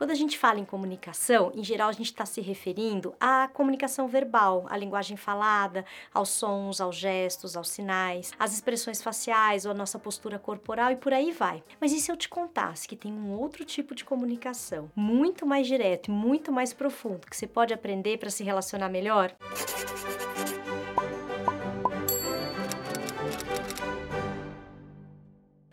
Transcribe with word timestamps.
Quando 0.00 0.12
a 0.12 0.14
gente 0.14 0.38
fala 0.38 0.58
em 0.58 0.64
comunicação, 0.64 1.52
em 1.54 1.62
geral 1.62 1.90
a 1.90 1.92
gente 1.92 2.06
está 2.06 2.24
se 2.24 2.40
referindo 2.40 3.14
à 3.20 3.46
comunicação 3.52 4.08
verbal, 4.08 4.64
à 4.70 4.74
linguagem 4.74 5.14
falada, 5.14 5.84
aos 6.14 6.30
sons, 6.30 6.80
aos 6.80 6.96
gestos, 6.96 7.54
aos 7.54 7.68
sinais, 7.68 8.32
às 8.38 8.54
expressões 8.54 9.02
faciais 9.02 9.66
ou 9.66 9.72
à 9.72 9.74
nossa 9.74 9.98
postura 9.98 10.38
corporal 10.38 10.90
e 10.90 10.96
por 10.96 11.12
aí 11.12 11.32
vai. 11.32 11.62
Mas 11.78 11.92
e 11.92 12.00
se 12.00 12.10
eu 12.10 12.16
te 12.16 12.30
contasse 12.30 12.88
que 12.88 12.96
tem 12.96 13.12
um 13.12 13.30
outro 13.32 13.62
tipo 13.62 13.94
de 13.94 14.02
comunicação, 14.02 14.90
muito 14.96 15.44
mais 15.44 15.66
direto 15.66 16.08
e 16.08 16.10
muito 16.10 16.50
mais 16.50 16.72
profundo, 16.72 17.26
que 17.26 17.36
você 17.36 17.46
pode 17.46 17.74
aprender 17.74 18.16
para 18.16 18.30
se 18.30 18.42
relacionar 18.42 18.88
melhor? 18.88 19.36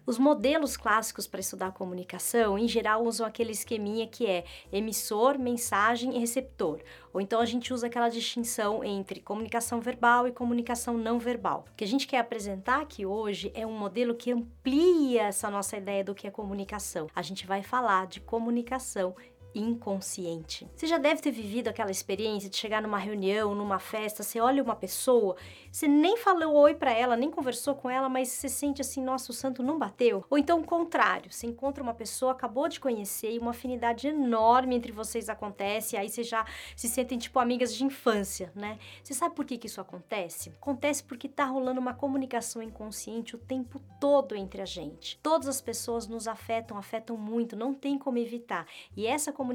Os 0.08 0.18
modelos 0.18 0.78
clássicos 0.78 1.28
para 1.28 1.42
estudar 1.42 1.74
comunicação, 1.74 2.58
em 2.58 2.66
geral, 2.66 3.04
usam 3.04 3.28
aquele 3.28 3.52
esqueminha 3.52 4.08
que 4.08 4.26
é 4.26 4.46
emissor, 4.72 5.38
mensagem 5.38 6.16
e 6.16 6.20
receptor. 6.20 6.80
Ou 7.12 7.20
então 7.20 7.42
a 7.42 7.46
gente 7.46 7.74
usa 7.74 7.88
aquela 7.88 8.08
distinção 8.08 8.86
entre 8.86 9.20
comunicação 9.20 9.82
verbal 9.82 10.26
e 10.26 10.32
comunicação 10.32 10.98
não 10.98 11.20
verbal. 11.20 11.66
O 11.74 11.76
que 11.76 11.84
a 11.84 11.88
gente 11.88 12.08
quer 12.08 12.20
apresentar 12.20 12.80
aqui 12.80 13.06
hoje 13.06 13.52
é 13.54 13.68
um 13.68 13.78
modelo 13.78 14.16
que 14.16 14.32
amplia 14.32 15.24
essa 15.24 15.50
nossa 15.50 15.76
ideia 15.76 16.06
do 16.06 16.16
que 16.16 16.26
é 16.26 16.32
comunicação. 16.32 17.10
A 17.14 17.22
gente 17.22 17.46
vai 17.46 17.62
falar 17.62 18.08
de 18.08 18.22
comunicação 18.22 19.14
inconsciente. 19.60 20.68
Você 20.76 20.88
já 20.88 20.98
deve 20.98 21.22
ter 21.22 21.32
vivido 21.32 21.68
aquela 21.68 21.92
experiência 21.92 22.50
de 22.50 22.56
chegar 22.58 22.82
numa 22.82 22.98
reunião, 22.98 23.56
numa 23.56 23.80
festa, 23.80 24.24
você 24.24 24.40
olha 24.40 24.64
uma 24.64 24.76
pessoa, 24.76 25.36
você 25.72 25.88
nem 25.88 26.18
falou 26.18 26.56
oi 26.56 26.76
para 26.76 26.92
ela, 26.92 27.16
nem 27.16 27.30
conversou 27.30 27.76
com 27.76 27.90
ela, 27.90 28.10
mas 28.10 28.30
você 28.30 28.50
sente 28.50 28.82
assim, 28.82 29.04
nossa, 29.04 29.32
o 29.32 29.34
santo 29.34 29.62
não 29.62 29.78
bateu. 29.78 30.24
Ou 30.30 30.38
então 30.38 30.60
o 30.60 30.64
contrário, 30.64 31.32
você 31.32 31.48
encontra 31.48 31.84
uma 31.84 31.94
pessoa, 31.94 32.32
acabou 32.32 32.68
de 32.68 32.80
conhecer 32.80 33.32
e 33.32 33.40
uma 33.40 33.52
afinidade 33.52 34.08
enorme 34.08 34.76
entre 34.76 34.92
vocês 34.92 35.30
acontece, 35.30 35.96
e 35.96 36.00
aí 36.00 36.10
vocês 36.10 36.28
já 36.28 36.46
se 36.76 36.88
sentem 36.88 37.18
tipo 37.18 37.40
amigas 37.40 37.74
de 37.74 37.84
infância, 37.84 38.52
né? 38.56 38.78
Você 39.04 39.14
sabe 39.14 39.36
por 39.36 39.46
que, 39.46 39.58
que 39.58 39.68
isso 39.68 39.82
acontece? 39.82 40.50
Acontece 40.50 41.04
porque 41.04 41.28
tá 41.28 41.46
rolando 41.46 41.80
uma 41.80 41.94
comunicação 41.94 42.62
inconsciente 42.62 43.36
o 43.36 43.40
tempo 43.40 43.80
todo 44.00 44.36
entre 44.36 44.62
a 44.62 44.66
gente. 44.66 45.20
Todas 45.22 45.48
as 45.48 45.62
pessoas 45.62 46.08
nos 46.08 46.28
afetam, 46.28 46.78
afetam 46.78 47.18
muito, 47.18 47.56
não 47.56 47.74
tem 47.74 47.98
como 47.98 48.18
evitar. 48.18 48.68
E 48.96 49.06
essa 49.06 49.32
comunicação 49.32 49.47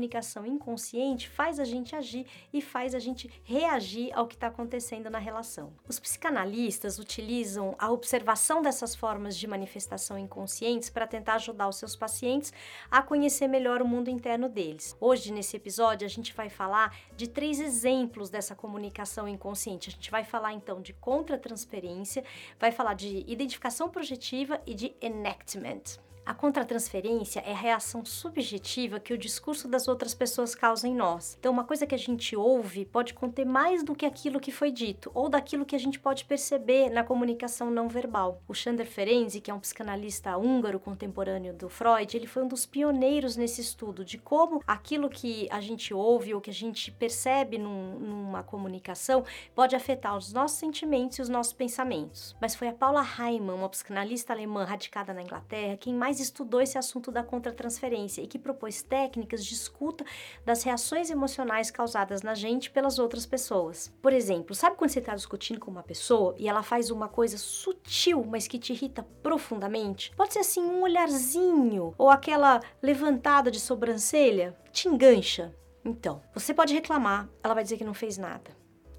inconsciente 0.46 1.28
faz 1.28 1.58
a 1.58 1.64
gente 1.64 1.94
agir 1.94 2.26
e 2.52 2.60
faz 2.60 2.94
a 2.94 2.98
gente 2.98 3.30
reagir 3.44 4.10
ao 4.14 4.26
que 4.26 4.34
está 4.34 4.48
acontecendo 4.48 5.10
na 5.10 5.18
relação. 5.18 5.72
Os 5.88 5.98
psicanalistas 5.98 6.98
utilizam 6.98 7.74
a 7.78 7.90
observação 7.90 8.62
dessas 8.62 8.94
formas 8.94 9.36
de 9.36 9.46
manifestação 9.46 10.18
inconscientes 10.18 10.90
para 10.90 11.06
tentar 11.06 11.34
ajudar 11.34 11.68
os 11.68 11.76
seus 11.76 11.96
pacientes 11.96 12.52
a 12.90 13.02
conhecer 13.02 13.48
melhor 13.48 13.82
o 13.82 13.86
mundo 13.86 14.10
interno 14.10 14.48
deles. 14.48 14.96
Hoje, 15.00 15.32
nesse 15.32 15.56
episódio, 15.56 16.06
a 16.06 16.10
gente 16.10 16.32
vai 16.34 16.48
falar 16.48 16.96
de 17.16 17.28
três 17.28 17.60
exemplos 17.60 18.30
dessa 18.30 18.54
comunicação 18.54 19.28
inconsciente. 19.28 19.90
A 19.90 19.92
gente 19.92 20.10
vai 20.10 20.24
falar 20.24 20.52
então 20.52 20.80
de 20.80 20.92
contratransferência, 20.92 22.24
vai 22.58 22.72
falar 22.72 22.94
de 22.94 23.24
identificação 23.26 23.88
projetiva 23.88 24.60
e 24.66 24.74
de 24.74 24.94
enactment. 25.00 25.98
A 26.24 26.32
contratransferência 26.32 27.40
é 27.40 27.50
a 27.50 27.56
reação 27.56 28.04
subjetiva 28.04 29.00
que 29.00 29.12
o 29.12 29.18
discurso 29.18 29.66
das 29.66 29.88
outras 29.88 30.14
pessoas 30.14 30.54
causa 30.54 30.86
em 30.86 30.94
nós. 30.94 31.36
Então, 31.38 31.52
uma 31.52 31.64
coisa 31.64 31.84
que 31.84 31.96
a 31.96 31.98
gente 31.98 32.36
ouve 32.36 32.84
pode 32.84 33.12
conter 33.12 33.44
mais 33.44 33.82
do 33.82 33.92
que 33.92 34.06
aquilo 34.06 34.38
que 34.38 34.52
foi 34.52 34.70
dito, 34.70 35.10
ou 35.14 35.28
daquilo 35.28 35.66
que 35.66 35.74
a 35.74 35.78
gente 35.78 35.98
pode 35.98 36.24
perceber 36.24 36.90
na 36.90 37.02
comunicação 37.02 37.72
não 37.72 37.88
verbal. 37.88 38.40
O 38.46 38.54
Sander 38.54 38.86
Ferenczi, 38.86 39.40
que 39.40 39.50
é 39.50 39.54
um 39.54 39.58
psicanalista 39.58 40.36
húngaro 40.36 40.78
contemporâneo 40.78 41.52
do 41.54 41.68
Freud, 41.68 42.16
ele 42.16 42.28
foi 42.28 42.44
um 42.44 42.48
dos 42.48 42.66
pioneiros 42.66 43.36
nesse 43.36 43.60
estudo 43.60 44.04
de 44.04 44.16
como 44.16 44.62
aquilo 44.64 45.10
que 45.10 45.48
a 45.50 45.60
gente 45.60 45.92
ouve 45.92 46.34
ou 46.34 46.40
que 46.40 46.50
a 46.50 46.54
gente 46.54 46.92
percebe 46.92 47.58
num, 47.58 47.98
numa 47.98 48.44
comunicação 48.44 49.24
pode 49.56 49.74
afetar 49.74 50.16
os 50.16 50.32
nossos 50.32 50.58
sentimentos 50.58 51.18
e 51.18 51.22
os 51.22 51.28
nossos 51.28 51.52
pensamentos. 51.52 52.36
Mas 52.40 52.54
foi 52.54 52.68
a 52.68 52.72
Paula 52.72 53.04
Heimann, 53.18 53.56
uma 53.56 53.68
psicanalista 53.68 54.32
alemã 54.32 54.64
radicada 54.64 55.12
na 55.12 55.22
Inglaterra, 55.22 55.76
quem 55.76 55.92
mais 55.92 56.11
mais 56.12 56.20
estudou 56.20 56.60
esse 56.60 56.76
assunto 56.76 57.10
da 57.10 57.22
contratransferência 57.22 58.20
e 58.20 58.26
que 58.26 58.38
propôs 58.38 58.82
técnicas 58.82 59.42
de 59.42 59.54
escuta 59.54 60.04
das 60.44 60.62
reações 60.62 61.08
emocionais 61.08 61.70
causadas 61.70 62.20
na 62.20 62.34
gente 62.34 62.70
pelas 62.70 62.98
outras 62.98 63.24
pessoas. 63.24 63.90
Por 64.02 64.12
exemplo, 64.12 64.54
sabe 64.54 64.76
quando 64.76 64.90
você 64.90 64.98
está 64.98 65.14
discutindo 65.14 65.58
com 65.58 65.70
uma 65.70 65.82
pessoa 65.82 66.34
e 66.36 66.46
ela 66.46 66.62
faz 66.62 66.90
uma 66.90 67.08
coisa 67.08 67.38
sutil, 67.38 68.26
mas 68.28 68.46
que 68.46 68.58
te 68.58 68.74
irrita 68.74 69.02
profundamente? 69.22 70.12
Pode 70.14 70.34
ser 70.34 70.40
assim 70.40 70.60
um 70.60 70.82
olharzinho 70.82 71.94
ou 71.96 72.10
aquela 72.10 72.60
levantada 72.82 73.50
de 73.50 73.58
sobrancelha, 73.58 74.54
te 74.70 74.88
engancha. 74.88 75.56
Então, 75.82 76.20
você 76.34 76.52
pode 76.52 76.74
reclamar, 76.74 77.26
ela 77.42 77.54
vai 77.54 77.62
dizer 77.62 77.78
que 77.78 77.84
não 77.84 77.94
fez 77.94 78.18
nada. 78.18 78.50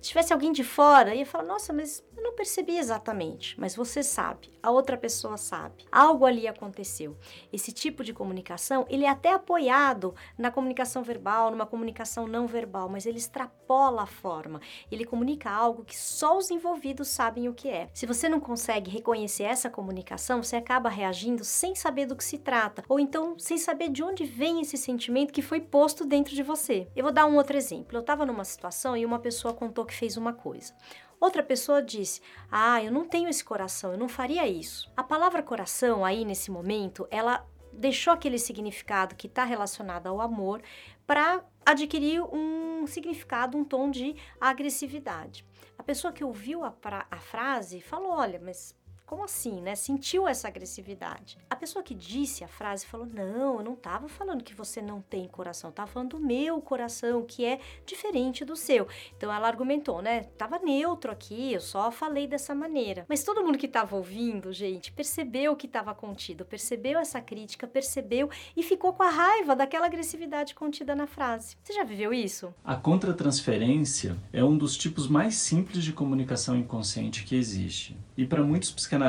Se 0.02 0.10
tivesse 0.10 0.34
alguém 0.34 0.52
de 0.52 0.64
fora, 0.64 1.14
ia 1.14 1.28
falar: 1.28 1.44
Nossa, 1.46 1.72
mas 1.72 2.04
eu 2.24 2.30
não 2.30 2.36
percebi 2.36 2.78
exatamente, 2.78 3.60
mas 3.60 3.76
você 3.76 4.02
sabe, 4.02 4.50
a 4.64 4.72
outra 4.72 4.96
pessoa 4.96 5.36
sabe. 5.36 5.84
Algo 5.92 6.26
ali 6.26 6.48
aconteceu. 6.48 7.18
Esse 7.52 7.74
tipo 7.74 8.02
de 8.02 8.14
comunicação, 8.14 8.86
ele 8.90 9.04
é 9.04 9.10
até 9.10 9.34
apoiado 9.34 10.16
na 10.38 10.50
comunicação 10.50 11.04
verbal, 11.04 11.52
numa 11.52 11.66
comunicação 11.66 12.26
não 12.26 12.48
verbal, 12.48 12.88
mas 12.88 13.06
ele 13.06 13.18
extrapola 13.18 14.04
a 14.04 14.06
forma. 14.06 14.62
Ele 14.90 15.04
comunica 15.04 15.50
algo 15.52 15.84
que 15.84 15.98
só 15.98 16.38
os 16.38 16.50
envolvidos 16.50 17.10
sabem 17.10 17.50
o 17.50 17.54
que 17.54 17.68
é. 17.68 17.90
Se 17.94 18.06
você 18.06 18.30
não 18.30 18.40
consegue 18.40 18.90
reconhecer 18.90 19.44
essa 19.44 19.70
comunicação, 19.70 20.42
você 20.42 20.56
acaba 20.56 20.88
reagindo 20.88 21.44
sem 21.44 21.76
saber 21.76 22.06
do 22.06 22.16
que 22.16 22.24
se 22.24 22.38
trata, 22.38 22.86
ou 22.88 23.02
então 23.02 23.38
sem 23.38 23.58
saber 23.58 23.90
de 23.90 24.02
onde 24.02 24.24
vem 24.24 24.62
esse 24.62 24.78
sentimento 24.78 25.34
que 25.34 25.42
foi 25.42 25.60
posto 25.60 26.06
dentro 26.06 26.34
de 26.34 26.42
você. 26.42 26.88
Eu 26.96 27.04
vou 27.04 27.12
dar 27.12 27.26
um 27.26 27.36
outro 27.36 27.58
exemplo. 27.58 27.98
Eu 27.98 28.02
estava 28.02 28.26
numa 28.26 28.46
situação 28.46 28.96
e 28.96 29.06
uma 29.06 29.20
pessoa 29.20 29.54
contou 29.54 29.84
que 29.84 29.94
fez 29.94 30.16
uma 30.16 30.32
coisa. 30.32 30.74
Outra 31.24 31.42
pessoa 31.42 31.82
disse: 31.82 32.22
Ah, 32.52 32.84
eu 32.84 32.92
não 32.92 33.08
tenho 33.08 33.30
esse 33.30 33.46
coração, 33.46 33.94
eu 33.94 33.98
não 33.98 34.10
faria 34.10 34.46
isso. 34.46 34.92
A 34.94 35.02
palavra 35.02 35.42
coração, 35.42 36.04
aí 36.04 36.26
nesse 36.26 36.52
momento, 36.52 37.08
ela 37.10 37.48
deixou 37.72 38.12
aquele 38.12 38.38
significado 38.38 39.16
que 39.16 39.28
está 39.28 39.46
relacionado 39.46 40.08
ao 40.08 40.20
amor 40.20 40.62
para 41.08 41.42
adquirir 41.66 42.22
um 42.22 42.86
significado, 42.86 43.58
um 43.58 43.64
tom 43.64 43.90
de 43.90 44.18
agressividade. 44.38 45.46
A 45.78 45.82
pessoa 45.82 46.12
que 46.12 46.26
ouviu 46.26 46.66
a, 46.66 46.76
a 47.10 47.20
frase 47.20 47.80
falou: 47.80 48.12
Olha, 48.12 48.42
mas 48.44 48.76
como 49.14 49.26
assim, 49.26 49.62
né? 49.62 49.76
Sentiu 49.76 50.28
essa 50.28 50.48
agressividade. 50.48 51.38
A 51.48 51.56
pessoa 51.56 51.84
que 51.84 51.94
disse 51.94 52.44
a 52.44 52.48
frase 52.48 52.84
falou: 52.84 53.06
Não, 53.06 53.60
eu 53.60 53.64
não 53.64 53.74
estava 53.74 54.10
falando 54.10 54.44
que 54.44 54.56
você 54.56 54.82
não 54.82 55.02
tem 55.02 55.28
coração, 55.28 55.70
estava 55.70 55.88
falando 55.88 56.18
do 56.18 56.20
meu 56.20 56.60
coração, 56.60 57.24
que 57.24 57.46
é 57.46 57.60
diferente 57.86 58.44
do 58.44 58.56
seu. 58.56 58.88
Então 59.16 59.32
ela 59.32 59.48
argumentou, 59.48 60.02
né? 60.02 60.24
Tava 60.36 60.58
neutro 60.58 61.12
aqui, 61.12 61.54
eu 61.54 61.62
só 61.62 61.92
falei 61.92 62.26
dessa 62.26 62.56
maneira. 62.56 63.06
Mas 63.08 63.24
todo 63.24 63.44
mundo 63.44 63.56
que 63.56 63.68
estava 63.68 63.96
ouvindo, 63.96 64.52
gente, 64.52 64.92
percebeu 64.92 65.52
o 65.52 65.56
que 65.56 65.68
estava 65.68 65.94
contido, 65.94 66.44
percebeu 66.44 66.98
essa 66.98 67.22
crítica, 67.22 67.68
percebeu 67.68 68.32
e 68.58 68.64
ficou 68.64 68.94
com 68.94 69.04
a 69.04 69.12
raiva 69.12 69.56
daquela 69.56 69.86
agressividade 69.86 70.56
contida 70.56 70.96
na 70.96 71.06
frase. 71.06 71.56
Você 71.64 71.74
já 71.74 71.84
viveu 71.84 72.12
isso? 72.12 72.52
A 72.64 72.76
contratransferência 72.76 74.18
é 74.34 74.44
um 74.44 74.58
dos 74.58 74.76
tipos 74.76 75.08
mais 75.08 75.36
simples 75.36 75.84
de 75.84 75.94
comunicação 75.94 76.58
inconsciente 76.58 77.24
que 77.26 77.36
existe. 77.36 77.96
E 78.18 78.26
para 78.26 78.44
muitos 78.44 78.72
psicanalistas, 78.72 79.03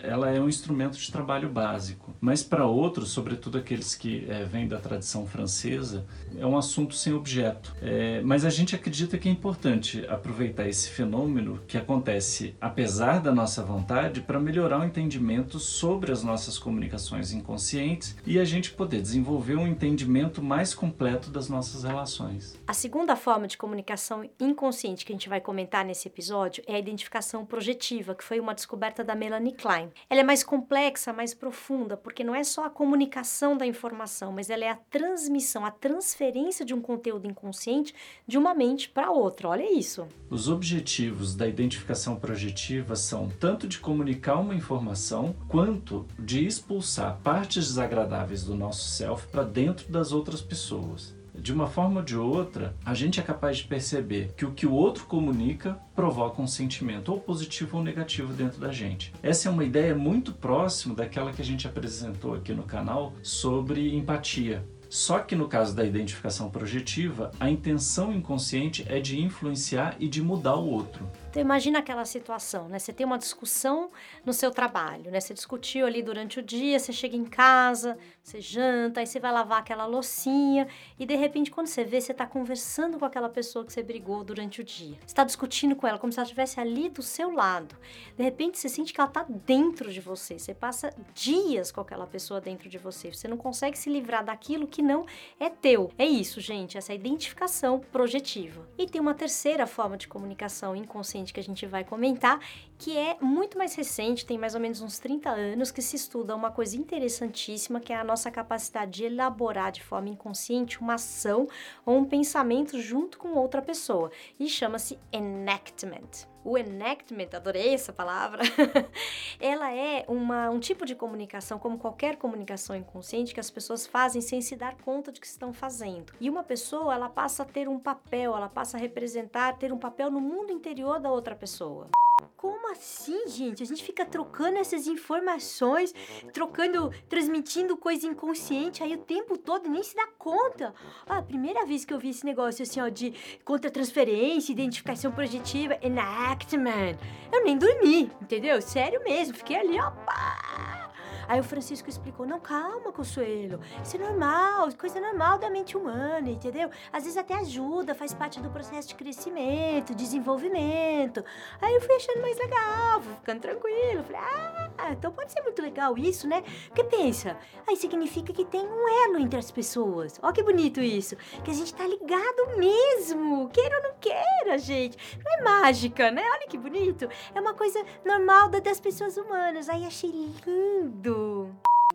ela 0.00 0.30
é 0.30 0.40
um 0.40 0.48
instrumento 0.48 0.98
de 0.98 1.10
trabalho 1.10 1.48
básico. 1.48 2.14
Mas 2.20 2.42
para 2.42 2.66
outros, 2.66 3.10
sobretudo 3.10 3.58
aqueles 3.58 3.94
que 3.94 4.26
é, 4.28 4.44
vêm 4.44 4.66
da 4.66 4.78
tradição 4.78 5.26
francesa, 5.26 6.06
é 6.38 6.46
um 6.46 6.56
assunto 6.56 6.94
sem 6.94 7.12
objeto. 7.12 7.74
É, 7.82 8.20
mas 8.22 8.44
a 8.44 8.50
gente 8.50 8.74
acredita 8.74 9.18
que 9.18 9.28
é 9.28 9.32
importante 9.32 10.04
aproveitar 10.08 10.66
esse 10.68 10.88
fenômeno 10.90 11.60
que 11.66 11.76
acontece 11.76 12.56
apesar 12.60 13.20
da 13.20 13.32
nossa 13.32 13.62
vontade 13.62 14.20
para 14.20 14.40
melhorar 14.40 14.80
o 14.80 14.84
entendimento 14.84 15.58
sobre 15.58 16.12
as 16.12 16.22
nossas 16.22 16.58
comunicações 16.58 17.32
inconscientes 17.32 18.16
e 18.26 18.38
a 18.38 18.44
gente 18.44 18.72
poder 18.72 19.00
desenvolver 19.00 19.56
um 19.56 19.66
entendimento 19.66 20.42
mais 20.42 20.74
completo 20.74 21.30
das 21.30 21.48
nossas 21.48 21.84
relações. 21.84 22.58
A 22.66 22.72
segunda 22.72 23.16
forma 23.16 23.46
de 23.46 23.56
comunicação 23.56 24.28
inconsciente 24.40 25.04
que 25.04 25.12
a 25.12 25.14
gente 25.14 25.28
vai 25.28 25.40
comentar 25.40 25.84
nesse 25.84 26.08
episódio 26.08 26.62
é 26.66 26.74
a 26.74 26.78
identificação 26.78 27.44
projetiva 27.44 28.14
que 28.14 28.24
foi 28.24 28.40
uma 28.40 28.54
descoberta 28.54 28.93
da 29.02 29.14
Melanie 29.14 29.54
Klein. 29.54 29.90
Ela 30.08 30.20
é 30.20 30.22
mais 30.22 30.44
complexa, 30.44 31.12
mais 31.12 31.34
profunda, 31.34 31.96
porque 31.96 32.22
não 32.22 32.34
é 32.34 32.44
só 32.44 32.66
a 32.66 32.70
comunicação 32.70 33.56
da 33.56 33.66
informação, 33.66 34.30
mas 34.30 34.50
ela 34.50 34.64
é 34.64 34.70
a 34.70 34.76
transmissão, 34.76 35.64
a 35.64 35.70
transferência 35.70 36.64
de 36.64 36.74
um 36.74 36.80
conteúdo 36.80 37.26
inconsciente 37.26 37.94
de 38.26 38.36
uma 38.36 38.54
mente 38.54 38.88
para 38.88 39.10
outra. 39.10 39.48
Olha 39.48 39.72
isso. 39.72 40.06
Os 40.30 40.48
objetivos 40.48 41.34
da 41.34 41.48
identificação 41.48 42.16
projetiva 42.16 42.94
são 42.94 43.28
tanto 43.40 43.66
de 43.66 43.78
comunicar 43.78 44.38
uma 44.38 44.54
informação 44.54 45.34
quanto 45.48 46.06
de 46.18 46.46
expulsar 46.46 47.18
partes 47.24 47.66
desagradáveis 47.68 48.44
do 48.44 48.54
nosso 48.54 48.88
self 48.90 49.26
para 49.28 49.42
dentro 49.42 49.90
das 49.90 50.12
outras 50.12 50.40
pessoas 50.40 51.23
de 51.34 51.52
uma 51.52 51.66
forma 51.66 52.00
ou 52.00 52.04
de 52.04 52.16
outra, 52.16 52.74
a 52.84 52.94
gente 52.94 53.18
é 53.18 53.22
capaz 53.22 53.58
de 53.58 53.64
perceber 53.64 54.32
que 54.36 54.44
o 54.44 54.52
que 54.52 54.66
o 54.66 54.72
outro 54.72 55.04
comunica 55.06 55.78
provoca 55.94 56.40
um 56.40 56.46
sentimento, 56.46 57.10
ou 57.10 57.20
positivo 57.20 57.78
ou 57.78 57.82
negativo, 57.82 58.32
dentro 58.32 58.60
da 58.60 58.72
gente. 58.72 59.12
Essa 59.22 59.48
é 59.48 59.52
uma 59.52 59.64
ideia 59.64 59.94
muito 59.94 60.32
próxima 60.32 60.94
daquela 60.94 61.32
que 61.32 61.42
a 61.42 61.44
gente 61.44 61.66
apresentou 61.66 62.34
aqui 62.34 62.52
no 62.52 62.62
canal 62.62 63.12
sobre 63.22 63.94
empatia 63.94 64.64
Só 64.88 65.18
que 65.18 65.34
no 65.34 65.48
caso 65.48 65.74
da 65.74 65.84
identificação 65.84 66.48
projetiva, 66.48 67.32
a 67.40 67.50
intenção 67.50 68.12
inconsciente 68.12 68.84
é 68.88 69.00
de 69.00 69.20
influenciar 69.20 69.96
e 69.98 70.06
de 70.06 70.22
mudar 70.22 70.54
o 70.54 70.70
outro. 70.70 71.04
Então 71.34 71.42
imagina 71.42 71.80
aquela 71.80 72.04
situação, 72.04 72.68
né? 72.68 72.78
Você 72.78 72.92
tem 72.92 73.04
uma 73.04 73.18
discussão 73.18 73.90
no 74.24 74.32
seu 74.32 74.52
trabalho, 74.52 75.10
né? 75.10 75.18
Você 75.18 75.34
discutiu 75.34 75.84
ali 75.84 76.00
durante 76.00 76.38
o 76.38 76.42
dia, 76.42 76.78
você 76.78 76.92
chega 76.92 77.16
em 77.16 77.24
casa, 77.24 77.98
você 78.22 78.40
janta, 78.40 79.00
aí 79.00 79.06
você 79.08 79.18
vai 79.18 79.32
lavar 79.32 79.58
aquela 79.58 79.84
loucinha 79.84 80.68
e 80.96 81.04
de 81.04 81.16
repente 81.16 81.50
quando 81.50 81.66
você 81.66 81.82
vê, 81.82 82.00
você 82.00 82.12
está 82.12 82.24
conversando 82.24 83.00
com 83.00 83.04
aquela 83.04 83.28
pessoa 83.28 83.64
que 83.64 83.72
você 83.72 83.82
brigou 83.82 84.22
durante 84.22 84.60
o 84.60 84.64
dia. 84.64 84.94
Você 85.00 85.06
está 85.06 85.24
discutindo 85.24 85.74
com 85.74 85.88
ela 85.88 85.98
como 85.98 86.12
se 86.12 86.20
ela 86.20 86.24
estivesse 86.24 86.60
ali 86.60 86.88
do 86.88 87.02
seu 87.02 87.32
lado. 87.32 87.74
De 88.16 88.22
repente 88.22 88.56
você 88.56 88.68
sente 88.68 88.92
que 88.92 89.00
ela 89.00 89.10
está 89.10 89.26
dentro 89.28 89.90
de 89.90 90.00
você. 90.00 90.38
Você 90.38 90.54
passa 90.54 90.94
dias 91.12 91.72
com 91.72 91.80
aquela 91.80 92.06
pessoa 92.06 92.40
dentro 92.40 92.68
de 92.68 92.78
você. 92.78 93.12
Você 93.12 93.26
não 93.26 93.36
consegue 93.36 93.76
se 93.76 93.90
livrar 93.90 94.24
daquilo 94.24 94.68
que 94.68 94.82
não 94.82 95.04
é 95.40 95.50
teu. 95.50 95.90
É 95.98 96.06
isso, 96.06 96.40
gente, 96.40 96.78
essa 96.78 96.94
identificação 96.94 97.80
projetiva. 97.90 98.64
E 98.78 98.86
tem 98.86 99.00
uma 99.00 99.14
terceira 99.14 99.66
forma 99.66 99.96
de 99.96 100.06
comunicação 100.06 100.76
inconsciente 100.76 101.23
que 101.32 101.40
a 101.40 101.42
gente 101.42 101.64
vai 101.66 101.84
comentar, 101.84 102.40
que 102.76 102.96
é 102.96 103.16
muito 103.20 103.56
mais 103.56 103.74
recente, 103.74 104.26
tem 104.26 104.36
mais 104.36 104.54
ou 104.54 104.60
menos 104.60 104.80
uns 104.80 104.98
30 104.98 105.30
anos, 105.30 105.70
que 105.70 105.80
se 105.80 105.96
estuda 105.96 106.34
uma 106.34 106.50
coisa 106.50 106.76
interessantíssima, 106.76 107.80
que 107.80 107.92
é 107.92 107.96
a 107.96 108.04
nossa 108.04 108.30
capacidade 108.30 108.90
de 108.90 109.04
elaborar 109.04 109.72
de 109.72 109.82
forma 109.82 110.08
inconsciente 110.08 110.80
uma 110.80 110.94
ação 110.94 111.46
ou 111.86 111.98
um 111.98 112.04
pensamento 112.04 112.80
junto 112.80 113.18
com 113.18 113.34
outra 113.34 113.62
pessoa, 113.62 114.10
e 114.38 114.48
chama-se 114.48 114.98
enactment. 115.12 116.33
O 116.44 116.58
enactment, 116.58 117.30
adorei 117.34 117.72
essa 117.72 117.90
palavra, 117.92 118.42
ela 119.40 119.74
é 119.74 120.04
uma, 120.06 120.50
um 120.50 120.60
tipo 120.60 120.84
de 120.84 120.94
comunicação, 120.94 121.58
como 121.58 121.78
qualquer 121.78 122.16
comunicação 122.16 122.76
inconsciente, 122.76 123.32
que 123.32 123.40
as 123.40 123.50
pessoas 123.50 123.86
fazem 123.86 124.20
sem 124.20 124.42
se 124.42 124.54
dar 124.54 124.76
conta 124.76 125.10
de 125.10 125.20
que 125.20 125.26
estão 125.26 125.54
fazendo. 125.54 126.12
E 126.20 126.28
uma 126.28 126.44
pessoa, 126.44 126.94
ela 126.94 127.08
passa 127.08 127.44
a 127.44 127.46
ter 127.46 127.66
um 127.66 127.78
papel, 127.78 128.36
ela 128.36 128.48
passa 128.48 128.76
a 128.76 128.80
representar, 128.80 129.56
ter 129.56 129.72
um 129.72 129.78
papel 129.78 130.10
no 130.10 130.20
mundo 130.20 130.52
interior 130.52 131.00
da 131.00 131.10
outra 131.10 131.34
pessoa. 131.34 131.88
Como 132.36 132.70
assim, 132.70 133.26
gente? 133.28 133.62
A 133.62 133.66
gente 133.66 133.82
fica 133.82 134.04
trocando 134.04 134.58
essas 134.58 134.86
informações, 134.86 135.94
trocando, 136.32 136.92
transmitindo 137.08 137.76
coisa 137.76 138.06
inconsciente 138.06 138.82
aí 138.82 138.94
o 138.94 138.98
tempo 138.98 139.36
todo 139.36 139.68
nem 139.68 139.82
se 139.82 139.96
dá 139.96 140.06
conta. 140.18 140.74
Ah, 141.06 141.18
a 141.18 141.22
primeira 141.22 141.64
vez 141.66 141.84
que 141.84 141.92
eu 141.92 141.98
vi 141.98 142.10
esse 142.10 142.24
negócio 142.24 142.62
assim, 142.62 142.80
ó, 142.80 142.88
de 142.88 143.14
contra-transferência, 143.44 144.52
identificação 144.52 145.10
projetiva, 145.10 145.78
enactment, 145.82 146.98
eu 147.32 147.44
nem 147.44 147.58
dormi, 147.58 148.10
entendeu? 148.20 148.60
Sério 148.62 149.02
mesmo, 149.02 149.34
fiquei 149.34 149.56
ali, 149.56 149.80
ó, 149.80 149.90
pá. 149.90 150.83
Aí 151.28 151.40
o 151.40 151.44
Francisco 151.44 151.88
explicou: 151.88 152.26
não, 152.26 152.40
calma, 152.40 152.92
Consuelo. 152.92 153.60
Isso 153.82 153.96
é 153.96 154.00
normal, 154.00 154.68
coisa 154.78 155.00
normal 155.00 155.38
da 155.38 155.50
mente 155.50 155.76
humana, 155.76 156.28
entendeu? 156.28 156.70
Às 156.92 157.04
vezes 157.04 157.16
até 157.16 157.34
ajuda, 157.34 157.94
faz 157.94 158.12
parte 158.14 158.40
do 158.40 158.50
processo 158.50 158.88
de 158.88 158.94
crescimento, 158.94 159.94
desenvolvimento. 159.94 161.24
Aí 161.60 161.74
eu 161.74 161.80
fui 161.80 161.94
achando 161.94 162.20
mais 162.20 162.38
legal, 162.38 163.02
fui 163.02 163.14
ficando 163.14 163.40
tranquilo. 163.40 164.02
Falei, 164.04 164.20
ah, 164.20 164.92
então 164.92 165.12
pode 165.12 165.32
ser 165.32 165.42
muito 165.42 165.60
legal 165.62 165.96
isso, 165.96 166.26
né? 166.26 166.42
Porque 166.68 166.84
pensa, 166.84 167.36
aí 167.66 167.76
significa 167.76 168.32
que 168.32 168.44
tem 168.44 168.66
um 168.66 168.88
elo 169.06 169.18
entre 169.18 169.38
as 169.38 169.50
pessoas. 169.50 170.18
Ó 170.22 170.32
que 170.32 170.42
bonito 170.42 170.80
isso. 170.80 171.16
Que 171.42 171.50
a 171.50 171.54
gente 171.54 171.74
tá 171.74 171.86
ligado 171.86 172.58
mesmo, 172.58 173.48
queira 173.50 173.76
ou 173.76 173.82
não 173.82 173.94
queira, 174.00 174.58
gente. 174.58 174.98
Não 175.24 175.32
é 175.32 175.42
mágica, 175.42 176.10
né? 176.10 176.22
Olha 176.32 176.46
que 176.48 176.58
bonito. 176.58 177.08
É 177.34 177.40
uma 177.40 177.54
coisa 177.54 177.82
normal 178.04 178.48
das 178.48 178.80
pessoas 178.80 179.16
humanas. 179.16 179.68
Aí 179.68 179.84
achei 179.86 180.10
lindo. 180.10 181.13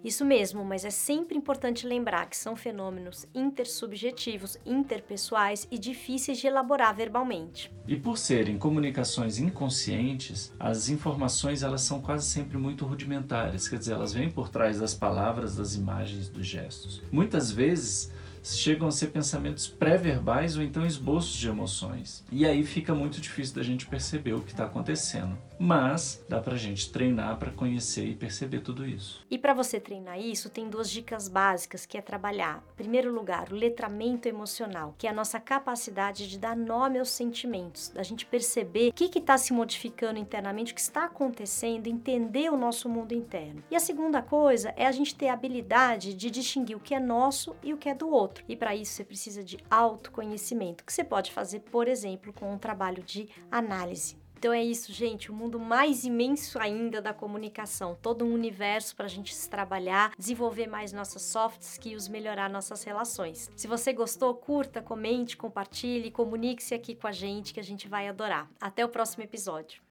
Isso 0.03 0.23
mesmo, 0.23 0.63
mas 0.63 0.85
é 0.85 0.89
sempre 0.89 1.37
importante 1.37 1.85
lembrar 1.85 2.29
que 2.29 2.37
são 2.37 2.55
fenômenos 2.55 3.27
intersubjetivos, 3.35 4.57
interpessoais 4.65 5.67
e 5.69 5.77
difíceis 5.77 6.37
de 6.37 6.47
elaborar 6.47 6.95
verbalmente. 6.95 7.69
E 7.85 7.97
por 7.97 8.17
serem 8.17 8.57
comunicações 8.57 9.39
inconscientes, 9.39 10.53
as 10.57 10.87
informações 10.87 11.63
elas 11.63 11.81
são 11.81 11.99
quase 12.01 12.25
sempre 12.25 12.57
muito 12.57 12.85
rudimentares, 12.85 13.67
quer 13.67 13.77
dizer, 13.77 13.93
elas 13.93 14.13
vêm 14.13 14.31
por 14.31 14.47
trás 14.47 14.79
das 14.79 14.93
palavras, 14.93 15.57
das 15.57 15.75
imagens, 15.75 16.29
dos 16.29 16.47
gestos. 16.47 17.01
Muitas 17.11 17.51
vezes 17.51 18.09
chegam 18.57 18.87
a 18.87 18.91
ser 18.91 19.07
pensamentos 19.07 19.67
pré-verbais 19.67 20.57
ou 20.57 20.63
então 20.63 20.85
esboços 20.85 21.33
de 21.33 21.47
emoções. 21.47 22.23
E 22.31 22.45
aí 22.45 22.63
fica 22.63 22.93
muito 22.93 23.19
difícil 23.19 23.55
da 23.55 23.63
gente 23.63 23.85
perceber 23.85 24.33
o 24.33 24.41
que 24.41 24.51
está 24.51 24.65
acontecendo. 24.65 25.37
Mas 25.61 26.23
dá 26.29 26.39
pra 26.39 26.55
gente 26.55 26.89
treinar 26.89 27.37
para 27.37 27.51
conhecer 27.51 28.05
e 28.05 28.15
perceber 28.15 28.61
tudo 28.61 28.85
isso. 28.87 29.25
E 29.29 29.37
para 29.37 29.53
você 29.53 29.77
treinar 29.77 30.17
isso, 30.17 30.49
tem 30.49 30.69
duas 30.69 30.89
dicas 30.89 31.27
básicas 31.27 31.85
que 31.85 31.97
é 31.97 32.01
trabalhar. 32.01 32.63
Em 32.75 32.77
primeiro 32.77 33.13
lugar, 33.13 33.51
o 33.51 33.55
letramento 33.55 34.29
emocional, 34.29 34.95
que 34.97 35.05
é 35.05 35.09
a 35.09 35.13
nossa 35.13 35.37
capacidade 35.37 36.29
de 36.29 36.39
dar 36.39 36.55
nome 36.55 36.97
aos 36.97 37.09
sentimentos, 37.09 37.89
da 37.89 38.03
gente 38.03 38.25
perceber 38.25 38.89
o 38.89 38.93
que 38.93 39.19
está 39.19 39.37
se 39.37 39.51
modificando 39.51 40.17
internamente, 40.17 40.71
o 40.71 40.75
que 40.75 40.81
está 40.81 41.05
acontecendo, 41.05 41.87
entender 41.87 42.49
o 42.49 42.57
nosso 42.57 42.87
mundo 42.87 43.13
interno. 43.13 43.61
E 43.69 43.75
a 43.75 43.81
segunda 43.81 44.21
coisa 44.21 44.73
é 44.77 44.87
a 44.87 44.91
gente 44.93 45.13
ter 45.13 45.27
a 45.27 45.33
habilidade 45.33 46.13
de 46.13 46.31
distinguir 46.31 46.77
o 46.77 46.79
que 46.79 46.95
é 46.95 46.99
nosso 47.01 47.53
e 47.61 47.73
o 47.73 47.77
que 47.77 47.89
é 47.89 47.93
do 47.93 48.09
outro. 48.39 48.45
E 48.47 48.55
para 48.55 48.75
isso 48.75 48.93
você 48.93 49.03
precisa 49.03 49.43
de 49.43 49.57
autoconhecimento, 49.69 50.83
que 50.83 50.93
você 50.93 51.03
pode 51.03 51.31
fazer, 51.31 51.59
por 51.59 51.87
exemplo, 51.87 52.33
com 52.33 52.53
um 52.53 52.57
trabalho 52.57 53.03
de 53.03 53.29
análise. 53.51 54.17
Então 54.37 54.53
é 54.53 54.63
isso, 54.63 54.93
gente, 54.93 55.29
o 55.29 55.33
um 55.33 55.37
mundo 55.37 55.59
mais 55.59 56.05
imenso 56.05 56.57
ainda 56.59 57.01
da 57.01 57.13
comunicação, 57.13 57.97
todo 58.01 58.23
um 58.23 58.33
universo 58.33 58.95
para 58.95 59.05
a 59.05 59.09
gente 59.09 59.35
se 59.35 59.49
trabalhar, 59.49 60.13
desenvolver 60.17 60.65
mais 60.65 60.93
nossas 60.93 61.23
soft 61.23 61.59
skills, 61.61 62.07
melhorar 62.07 62.49
nossas 62.49 62.81
relações. 62.85 63.51
Se 63.53 63.67
você 63.67 63.91
gostou, 63.91 64.33
curta, 64.33 64.81
comente, 64.81 65.35
compartilhe, 65.35 66.09
comunique-se 66.09 66.73
aqui 66.73 66.95
com 66.95 67.05
a 67.05 67.11
gente 67.11 67.53
que 67.53 67.59
a 67.59 67.63
gente 67.63 67.89
vai 67.89 68.07
adorar. 68.07 68.49
Até 68.61 68.85
o 68.85 68.87
próximo 68.87 69.25
episódio. 69.25 69.81